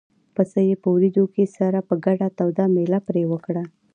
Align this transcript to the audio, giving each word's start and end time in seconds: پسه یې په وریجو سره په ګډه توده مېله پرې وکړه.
پسه 0.35 0.59
یې 0.67 0.75
په 0.81 0.87
وریجو 0.95 1.25
سره 1.57 1.79
په 1.87 1.95
ګډه 2.05 2.27
توده 2.37 2.65
مېله 2.75 2.99
پرې 3.07 3.23
وکړه. 3.31 3.63